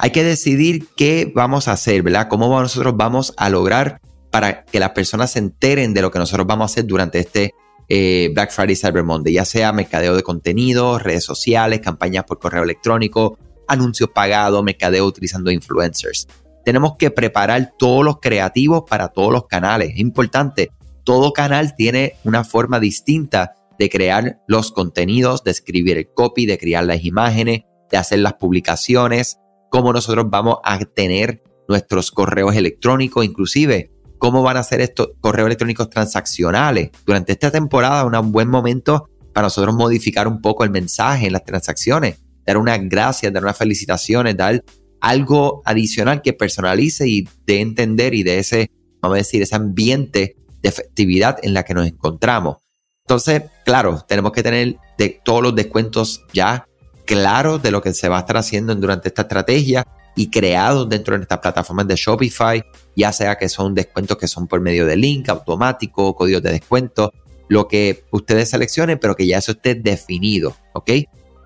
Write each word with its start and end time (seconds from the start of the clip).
Hay 0.00 0.10
que 0.10 0.24
decidir 0.24 0.88
qué 0.96 1.30
vamos 1.32 1.68
a 1.68 1.72
hacer, 1.74 2.02
¿verdad? 2.02 2.26
Cómo 2.28 2.60
nosotros 2.60 2.96
vamos 2.96 3.32
a 3.36 3.48
lograr 3.48 4.00
para 4.32 4.64
que 4.64 4.80
las 4.80 4.90
personas 4.90 5.30
se 5.30 5.38
enteren 5.38 5.94
de 5.94 6.02
lo 6.02 6.10
que 6.10 6.18
nosotros 6.18 6.48
vamos 6.48 6.64
a 6.64 6.72
hacer 6.72 6.86
durante 6.88 7.20
este 7.20 7.54
eh, 7.88 8.32
Black 8.34 8.50
Friday 8.50 8.74
Cyber 8.74 9.04
Monday, 9.04 9.34
ya 9.34 9.44
sea 9.44 9.72
mercadeo 9.72 10.16
de 10.16 10.24
contenido, 10.24 10.98
redes 10.98 11.22
sociales, 11.22 11.78
campañas 11.78 12.24
por 12.24 12.40
correo 12.40 12.64
electrónico, 12.64 13.38
anuncios 13.68 14.10
pagados, 14.12 14.64
mercadeo 14.64 15.06
utilizando 15.06 15.52
influencers 15.52 16.26
tenemos 16.64 16.96
que 16.98 17.10
preparar 17.10 17.72
todos 17.78 18.04
los 18.04 18.20
creativos 18.20 18.82
para 18.88 19.08
todos 19.08 19.32
los 19.32 19.46
canales. 19.46 19.90
Es 19.90 19.98
importante, 19.98 20.70
todo 21.04 21.32
canal 21.32 21.74
tiene 21.74 22.14
una 22.24 22.44
forma 22.44 22.80
distinta 22.80 23.54
de 23.78 23.88
crear 23.88 24.40
los 24.46 24.72
contenidos, 24.72 25.42
de 25.42 25.52
escribir 25.52 25.96
el 25.96 26.08
copy, 26.12 26.46
de 26.46 26.58
crear 26.58 26.84
las 26.84 27.04
imágenes, 27.04 27.62
de 27.90 27.96
hacer 27.96 28.18
las 28.18 28.34
publicaciones, 28.34 29.38
cómo 29.70 29.92
nosotros 29.92 30.26
vamos 30.28 30.58
a 30.64 30.78
tener 30.78 31.42
nuestros 31.68 32.10
correos 32.10 32.54
electrónicos, 32.56 33.24
inclusive 33.24 33.90
cómo 34.18 34.42
van 34.42 34.58
a 34.58 34.62
ser 34.62 34.82
estos 34.82 35.12
correos 35.20 35.46
electrónicos 35.46 35.88
transaccionales. 35.88 36.90
Durante 37.06 37.32
esta 37.32 37.50
temporada, 37.50 38.04
un 38.04 38.32
buen 38.32 38.48
momento 38.48 39.08
para 39.32 39.46
nosotros 39.46 39.74
modificar 39.74 40.28
un 40.28 40.42
poco 40.42 40.64
el 40.64 40.70
mensaje 40.70 41.26
en 41.26 41.32
las 41.32 41.44
transacciones, 41.44 42.20
dar 42.44 42.58
unas 42.58 42.80
gracias, 42.82 43.32
dar 43.32 43.42
unas 43.42 43.56
felicitaciones, 43.56 44.36
dar 44.36 44.62
algo 45.00 45.62
adicional 45.64 46.22
que 46.22 46.32
personalice 46.32 47.08
y 47.08 47.28
de 47.46 47.60
entender 47.60 48.14
y 48.14 48.22
de 48.22 48.38
ese, 48.38 48.70
vamos 49.00 49.16
a 49.16 49.18
decir, 49.18 49.42
ese 49.42 49.56
ambiente 49.56 50.36
de 50.62 50.72
festividad 50.72 51.38
en 51.42 51.54
la 51.54 51.64
que 51.64 51.74
nos 51.74 51.86
encontramos. 51.86 52.58
Entonces, 53.04 53.42
claro, 53.64 54.04
tenemos 54.06 54.32
que 54.32 54.42
tener 54.42 54.76
de 54.98 55.20
todos 55.24 55.42
los 55.42 55.54
descuentos 55.54 56.24
ya 56.32 56.66
claros 57.06 57.62
de 57.62 57.70
lo 57.70 57.82
que 57.82 57.92
se 57.92 58.08
va 58.08 58.18
a 58.18 58.20
estar 58.20 58.36
haciendo 58.36 58.74
durante 58.74 59.08
esta 59.08 59.22
estrategia 59.22 59.84
y 60.14 60.30
creados 60.30 60.88
dentro 60.88 61.16
de 61.16 61.22
estas 61.22 61.38
plataformas 61.38 61.88
de 61.88 61.96
Shopify, 61.96 62.62
ya 62.94 63.12
sea 63.12 63.36
que 63.36 63.48
son 63.48 63.74
descuentos 63.74 64.16
que 64.16 64.28
son 64.28 64.46
por 64.46 64.60
medio 64.60 64.86
de 64.86 64.96
link 64.96 65.28
automático, 65.28 66.14
códigos 66.14 66.42
de 66.42 66.52
descuento, 66.52 67.12
lo 67.48 67.66
que 67.66 68.04
ustedes 68.12 68.50
seleccionen, 68.50 68.98
pero 69.00 69.16
que 69.16 69.26
ya 69.26 69.38
eso 69.38 69.52
esté 69.52 69.74
definido, 69.74 70.56
¿ok? 70.72 70.90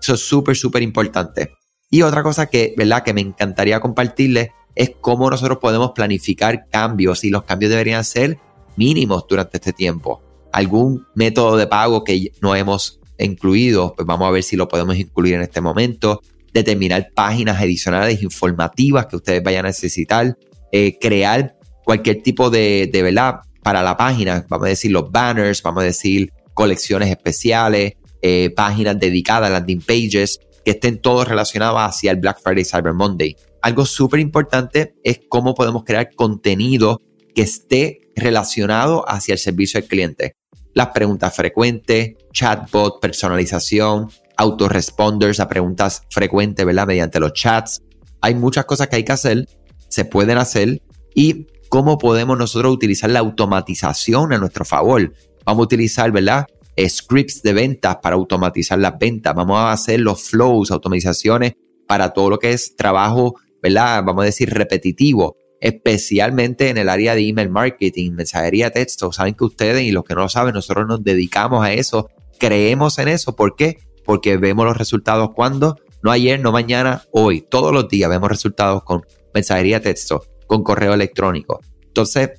Eso 0.00 0.14
es 0.14 0.20
súper, 0.20 0.56
súper 0.56 0.82
importante. 0.82 1.52
Y 1.92 2.00
otra 2.00 2.22
cosa 2.22 2.46
que, 2.46 2.72
¿verdad? 2.74 3.02
que 3.04 3.12
me 3.12 3.20
encantaría 3.20 3.78
compartirles 3.78 4.48
es 4.74 4.92
cómo 4.98 5.28
nosotros 5.28 5.58
podemos 5.60 5.90
planificar 5.90 6.66
cambios 6.70 7.22
y 7.22 7.28
los 7.28 7.42
cambios 7.42 7.68
deberían 7.68 8.02
ser 8.02 8.38
mínimos 8.76 9.26
durante 9.28 9.58
este 9.58 9.74
tiempo. 9.74 10.22
Algún 10.54 11.06
método 11.14 11.58
de 11.58 11.66
pago 11.66 12.02
que 12.02 12.32
no 12.40 12.56
hemos 12.56 12.98
incluido, 13.18 13.92
pues 13.94 14.06
vamos 14.06 14.26
a 14.26 14.30
ver 14.30 14.42
si 14.42 14.56
lo 14.56 14.68
podemos 14.68 14.96
incluir 14.96 15.34
en 15.34 15.42
este 15.42 15.60
momento. 15.60 16.22
Determinar 16.54 17.10
páginas 17.14 17.60
adicionales 17.60 18.22
informativas 18.22 19.04
que 19.04 19.16
ustedes 19.16 19.42
vayan 19.42 19.66
a 19.66 19.68
necesitar. 19.68 20.38
Eh, 20.72 20.96
crear 20.98 21.58
cualquier 21.84 22.22
tipo 22.22 22.48
de, 22.48 22.88
¿verdad? 22.90 23.40
Para 23.62 23.82
la 23.82 23.98
página, 23.98 24.46
vamos 24.48 24.64
a 24.64 24.70
decir 24.70 24.92
los 24.92 25.10
banners, 25.10 25.62
vamos 25.62 25.82
a 25.82 25.86
decir 25.86 26.32
colecciones 26.54 27.10
especiales, 27.10 27.96
eh, 28.22 28.48
páginas 28.56 28.98
dedicadas, 28.98 29.50
landing 29.50 29.82
pages 29.82 30.40
que 30.64 30.72
estén 30.72 31.00
todos 31.00 31.28
relacionados 31.28 31.80
hacia 31.80 32.10
el 32.10 32.18
Black 32.18 32.40
Friday 32.42 32.64
Cyber 32.64 32.94
Monday. 32.94 33.36
Algo 33.62 33.86
súper 33.86 34.20
importante 34.20 34.94
es 35.04 35.20
cómo 35.28 35.54
podemos 35.54 35.84
crear 35.84 36.14
contenido 36.14 37.00
que 37.34 37.42
esté 37.42 38.00
relacionado 38.16 39.08
hacia 39.08 39.32
el 39.32 39.38
servicio 39.38 39.78
al 39.78 39.86
cliente. 39.86 40.36
Las 40.74 40.88
preguntas 40.88 41.34
frecuentes, 41.34 42.14
chatbot, 42.32 43.00
personalización, 43.00 44.10
autoresponders 44.36 45.40
a 45.40 45.48
preguntas 45.48 46.02
frecuentes, 46.10 46.64
¿verdad? 46.64 46.86
Mediante 46.86 47.20
los 47.20 47.32
chats. 47.32 47.80
Hay 48.20 48.34
muchas 48.34 48.64
cosas 48.64 48.88
que 48.88 48.96
hay 48.96 49.04
que 49.04 49.12
hacer, 49.12 49.48
se 49.88 50.04
pueden 50.04 50.38
hacer 50.38 50.82
y 51.14 51.46
cómo 51.68 51.98
podemos 51.98 52.38
nosotros 52.38 52.72
utilizar 52.72 53.10
la 53.10 53.20
automatización 53.20 54.32
a 54.32 54.38
nuestro 54.38 54.64
favor. 54.64 55.12
Vamos 55.44 55.62
a 55.62 55.64
utilizar, 55.64 56.10
¿verdad? 56.10 56.46
Scripts 56.78 57.42
de 57.42 57.52
ventas 57.52 57.98
para 58.02 58.16
automatizar 58.16 58.78
las 58.78 58.98
ventas. 58.98 59.34
Vamos 59.34 59.58
a 59.58 59.72
hacer 59.72 60.00
los 60.00 60.22
flows, 60.22 60.70
automatizaciones 60.70 61.54
para 61.86 62.12
todo 62.12 62.30
lo 62.30 62.38
que 62.38 62.52
es 62.52 62.76
trabajo, 62.76 63.34
¿verdad? 63.62 64.02
Vamos 64.04 64.22
a 64.22 64.26
decir 64.26 64.50
repetitivo, 64.50 65.36
especialmente 65.60 66.68
en 66.68 66.78
el 66.78 66.88
área 66.88 67.14
de 67.14 67.28
email 67.28 67.50
marketing, 67.50 68.12
mensajería 68.12 68.70
texto. 68.70 69.12
Saben 69.12 69.34
que 69.34 69.44
ustedes 69.44 69.82
y 69.82 69.90
los 69.90 70.04
que 70.04 70.14
no 70.14 70.22
lo 70.22 70.28
saben, 70.28 70.54
nosotros 70.54 70.86
nos 70.86 71.02
dedicamos 71.02 71.64
a 71.64 71.72
eso, 71.72 72.08
creemos 72.38 72.98
en 72.98 73.08
eso. 73.08 73.36
¿Por 73.36 73.54
qué? 73.56 73.78
Porque 74.04 74.36
vemos 74.36 74.64
los 74.64 74.76
resultados 74.76 75.30
cuando, 75.34 75.76
no 76.02 76.10
ayer, 76.10 76.40
no 76.40 76.50
mañana, 76.50 77.04
hoy, 77.12 77.42
todos 77.42 77.72
los 77.72 77.88
días 77.88 78.10
vemos 78.10 78.28
resultados 78.28 78.82
con 78.84 79.02
mensajería 79.34 79.80
texto, 79.80 80.24
con 80.46 80.62
correo 80.62 80.94
electrónico. 80.94 81.60
Entonces, 81.86 82.30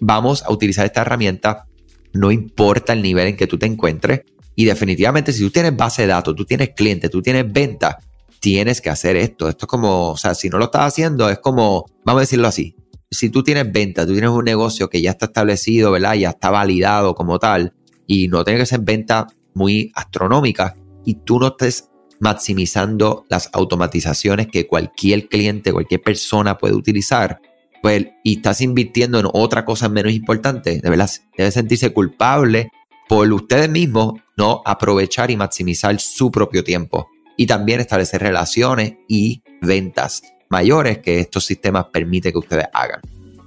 vamos 0.00 0.42
a 0.42 0.52
utilizar 0.52 0.86
esta 0.86 1.02
herramienta 1.02 1.66
no 2.12 2.30
importa 2.30 2.92
el 2.92 3.02
nivel 3.02 3.28
en 3.28 3.36
que 3.36 3.46
tú 3.46 3.58
te 3.58 3.66
encuentres. 3.66 4.22
Y 4.54 4.64
definitivamente, 4.64 5.32
si 5.32 5.42
tú 5.42 5.50
tienes 5.50 5.76
base 5.76 6.02
de 6.02 6.08
datos, 6.08 6.34
tú 6.34 6.44
tienes 6.44 6.70
clientes, 6.70 7.10
tú 7.10 7.22
tienes 7.22 7.50
venta, 7.50 7.98
tienes 8.40 8.80
que 8.80 8.90
hacer 8.90 9.16
esto. 9.16 9.48
Esto 9.48 9.64
es 9.64 9.68
como, 9.68 10.10
o 10.10 10.16
sea, 10.16 10.34
si 10.34 10.48
no 10.48 10.58
lo 10.58 10.66
estás 10.66 10.82
haciendo, 10.82 11.28
es 11.28 11.38
como, 11.38 11.86
vamos 12.04 12.20
a 12.20 12.22
decirlo 12.22 12.48
así. 12.48 12.74
Si 13.10 13.30
tú 13.30 13.42
tienes 13.42 13.70
venta, 13.72 14.06
tú 14.06 14.12
tienes 14.12 14.30
un 14.30 14.44
negocio 14.44 14.88
que 14.88 15.02
ya 15.02 15.10
está 15.10 15.26
establecido, 15.26 15.90
¿verdad? 15.90 16.14
Ya 16.14 16.30
está 16.30 16.50
validado 16.50 17.14
como 17.14 17.38
tal, 17.38 17.74
y 18.06 18.28
no 18.28 18.44
tiene 18.44 18.60
que 18.60 18.66
ser 18.66 18.80
venta 18.80 19.26
muy 19.54 19.90
astronómica, 19.94 20.76
y 21.04 21.14
tú 21.14 21.38
no 21.38 21.48
estés 21.48 21.88
maximizando 22.20 23.24
las 23.28 23.50
automatizaciones 23.52 24.46
que 24.48 24.66
cualquier 24.66 25.28
cliente, 25.28 25.72
cualquier 25.72 26.02
persona 26.02 26.58
puede 26.58 26.74
utilizar, 26.74 27.40
pues, 27.82 28.06
y 28.24 28.36
estás 28.36 28.60
invirtiendo 28.60 29.18
en 29.18 29.26
otra 29.32 29.64
cosa 29.64 29.88
menos 29.88 30.12
importante, 30.12 30.80
de 30.80 30.90
verdad, 30.90 31.10
debe 31.36 31.50
sentirse 31.50 31.92
culpable 31.92 32.70
por 33.08 33.32
ustedes 33.32 33.68
mismos 33.68 34.20
no 34.36 34.62
aprovechar 34.64 35.28
y 35.30 35.36
maximizar 35.36 35.98
su 36.00 36.30
propio 36.30 36.62
tiempo. 36.62 37.08
Y 37.36 37.46
también 37.46 37.80
establecer 37.80 38.22
relaciones 38.22 38.94
y 39.08 39.42
ventas 39.60 40.22
mayores 40.48 40.98
que 40.98 41.18
estos 41.20 41.46
sistemas 41.46 41.86
permiten 41.92 42.32
que 42.32 42.38
ustedes 42.38 42.66
hagan. 42.72 43.00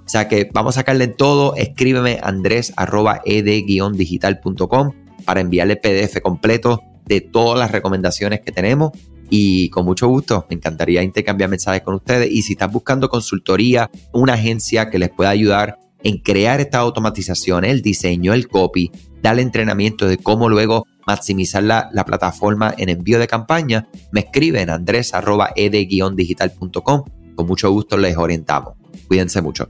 O 0.05 0.09
sea 0.09 0.27
que 0.27 0.49
vamos 0.51 0.75
a 0.75 0.81
sacarle 0.81 1.07
todo. 1.07 1.55
Escríbeme 1.55 2.19
andres.ed-digital.com 2.21 4.91
para 5.25 5.41
enviarle 5.41 5.77
PDF 5.77 6.19
completo 6.21 6.81
de 7.05 7.21
todas 7.21 7.59
las 7.59 7.71
recomendaciones 7.71 8.41
que 8.41 8.51
tenemos 8.51 8.91
y 9.29 9.69
con 9.69 9.85
mucho 9.85 10.07
gusto 10.07 10.45
me 10.49 10.55
encantaría 10.55 11.03
intercambiar 11.03 11.49
mensajes 11.49 11.81
con 11.81 11.95
ustedes 11.95 12.31
y 12.31 12.41
si 12.41 12.53
estás 12.53 12.71
buscando 12.71 13.09
consultoría, 13.09 13.89
una 14.11 14.33
agencia 14.33 14.89
que 14.89 14.99
les 14.99 15.09
pueda 15.09 15.29
ayudar 15.29 15.77
en 16.03 16.19
crear 16.19 16.59
esta 16.59 16.79
automatización, 16.79 17.63
el 17.65 17.81
diseño, 17.81 18.33
el 18.33 18.47
copy, 18.47 18.91
darle 19.21 19.41
entrenamiento 19.41 20.05
de 20.05 20.17
cómo 20.17 20.49
luego 20.49 20.85
maximizar 21.07 21.63
la, 21.63 21.89
plataforma 22.05 22.75
en 22.77 22.89
envío 22.89 23.17
de 23.19 23.27
campaña, 23.27 23.87
me 24.11 24.19
escriben 24.21 24.69
andres.ed-digital.com. 24.69 27.03
Con 27.35 27.47
mucho 27.47 27.71
gusto 27.71 27.97
les 27.97 28.15
orientamos. 28.17 28.75
Cuídense 29.07 29.41
mucho. 29.41 29.69